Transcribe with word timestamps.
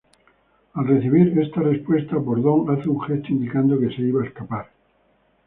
Al 0.73 0.87
recibir 0.87 1.37
esta 1.37 1.61
respuesta 1.61 2.15
Bordón 2.17 2.67
hace 2.71 2.89
un 2.89 3.01
gesto 3.01 3.27
indicando 3.33 3.79
que 3.79 3.95
se 3.95 4.01
iba 4.01 4.23
a 4.23 4.25
escapar. 4.25 4.67